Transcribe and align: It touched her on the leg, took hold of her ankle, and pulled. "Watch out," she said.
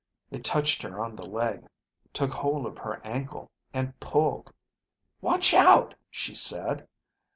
It 0.31 0.43
touched 0.43 0.81
her 0.81 0.99
on 0.99 1.15
the 1.15 1.27
leg, 1.27 1.67
took 2.11 2.31
hold 2.31 2.65
of 2.65 2.79
her 2.79 2.99
ankle, 3.05 3.51
and 3.71 3.99
pulled. 3.99 4.51
"Watch 5.21 5.53
out," 5.53 5.93
she 6.09 6.33
said. 6.33 6.87